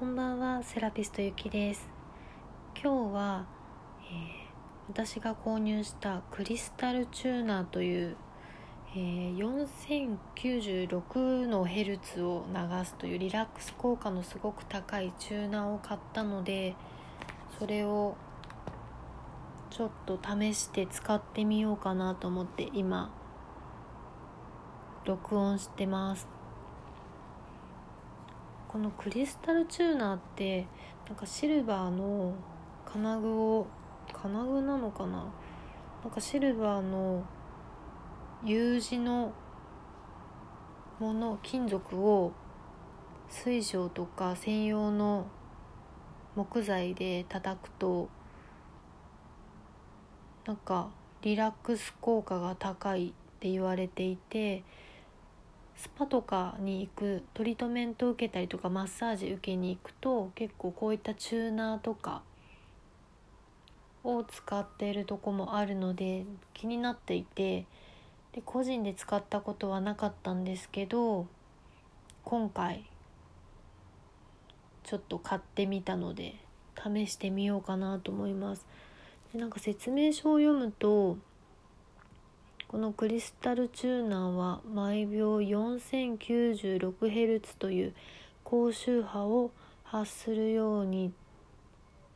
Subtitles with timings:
[0.00, 1.86] こんばんはセラピストゆきです。
[2.74, 3.46] 今日は、
[4.00, 4.08] えー、
[4.88, 8.16] 私が購入したクリスタルチューナーという、
[8.96, 16.76] えー、4096のヘルツを流すというリラックス効果のすごく高いチューナーを買ったので
[17.58, 18.16] それを
[19.68, 23.12] ちょっと試して使ってみようかなと思って今
[25.04, 26.39] 録音してます。
[28.70, 30.64] このクリスタルチューナーって
[31.08, 32.32] なんかシルバーの
[32.86, 33.66] 金具を
[34.12, 35.26] 金具なのかな？
[36.04, 37.24] なんかシルバーの
[38.44, 39.32] U 字の
[41.00, 42.30] もの金属を
[43.28, 45.26] 水晶とか専用の
[46.36, 48.08] 木材で叩くと
[50.46, 50.90] なんか
[51.22, 54.62] リラックス効果が高いって言われていて
[55.80, 62.20] スパとかに行くトリートメント受けたりとかマッサージ受けに行くと結構こういったチューナーとか
[64.04, 67.64] を使っているとこもあるので気になっていて
[68.32, 71.26] で個人で使ったことはなかったんですけど
[72.24, 72.84] 今回
[74.84, 76.34] ちょっと買ってみたので
[76.76, 78.66] 試してみようかなと思います。
[79.32, 81.16] でなんか説明書を読むと
[82.70, 87.94] このクリスタルチューナーは毎秒 4096Hz という
[88.44, 89.50] 高周波を
[89.82, 91.12] 発するように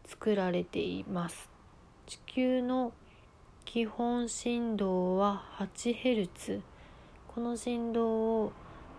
[0.07, 1.51] 作られています。
[2.07, 2.93] 地球の
[3.65, 6.61] 基本振動は 8Hz
[7.35, 8.53] この振動を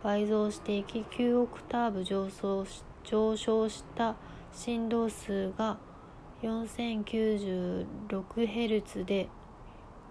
[0.03, 4.17] 倍増していき9オクターブ上昇し上昇した
[4.51, 5.77] 振動数が
[6.43, 9.29] 4096Hz で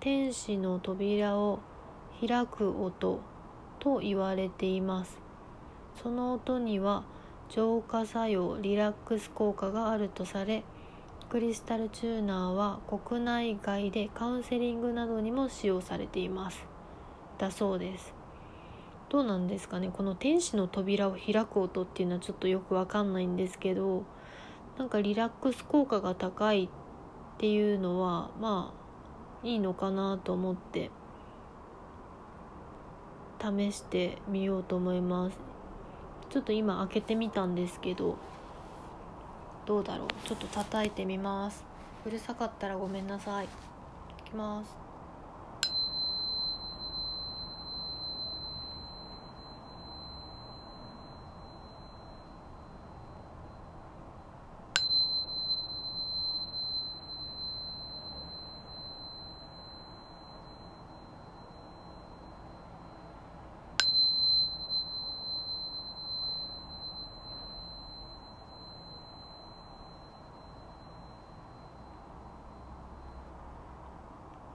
[0.05, 1.60] 天使の扉を
[2.20, 3.20] 開く音
[3.78, 5.19] と言われています。
[6.02, 7.05] その音には
[7.48, 10.62] 浄化作用リラックス効果があるとされ
[11.30, 16.66] クリスタルチューナーは国内外でカウンセリングなどにも使用されています。
[17.38, 18.12] だそうです。
[19.09, 19.88] どうなんですかね？
[19.91, 24.04] この天使の扉を開く音っていうのはちょっとよくわかんないんですけど
[24.76, 26.69] なんかリラックス効果が高いっ
[27.38, 28.84] ていうのはまあ
[29.44, 30.91] いいのかなと思って
[33.41, 35.38] 試してみようと思います。
[36.31, 38.16] ちょっと今開けてみたんですけど
[39.66, 40.09] どうだろう？
[40.27, 41.65] ちょっと叩いてみます。
[42.06, 43.44] うるさかったらごめんなさい。
[43.44, 43.49] い
[44.25, 44.77] きます。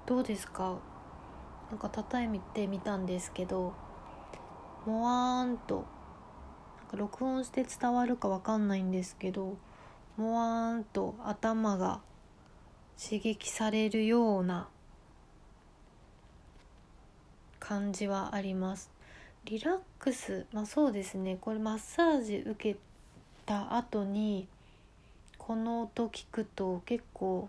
[0.10, 0.80] どうですか？
[1.70, 3.76] なんか叩いてみたんですけど
[4.88, 5.86] もわーんと
[6.80, 9.56] なんか録音して伝わるかわかんないんですけど
[10.18, 12.02] もわーんと頭が
[13.00, 14.68] 刺激されるような
[17.60, 18.90] 感じはあります。
[19.46, 21.38] リラックスまあそうですね。
[21.40, 22.80] これマッサージ受け
[23.46, 24.48] た後に
[25.38, 27.48] この音聞くと結構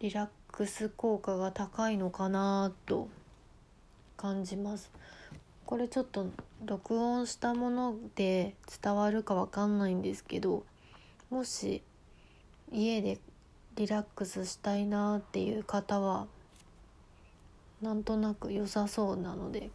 [0.00, 3.08] リラックス効果が高いのかなと
[4.16, 4.90] 感じます。
[5.66, 6.26] これちょっと
[6.64, 10.62] 録音したもので伝わるかわかんないんですけど
[11.30, 11.82] もし
[12.70, 13.18] 家で
[13.76, 16.26] リラックスしたいなっていう方は
[17.80, 19.70] なんとなく良さそうなので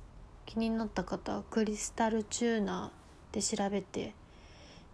[0.45, 4.13] 気になった方はクリスタルチューナーで調べて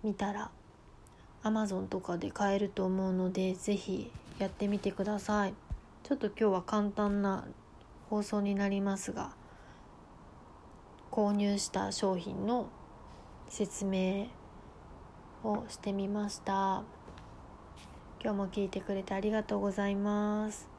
[0.04, 0.50] みたら
[1.46, 5.54] Amazon とかで買えると思うので是非やってみてください。
[6.04, 7.46] ちょっと今日は簡単な
[8.10, 9.32] 放送になりますが
[11.12, 12.68] 購入した商品の
[13.48, 14.28] 説明
[15.44, 16.84] をしてみました。
[18.22, 20.75] 今日も聞いてくれてありがとうございます。